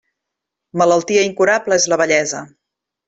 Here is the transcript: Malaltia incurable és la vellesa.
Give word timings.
Malaltia 0.81 1.25
incurable 1.27 1.79
és 1.83 1.89
la 1.93 2.01
vellesa. 2.05 2.43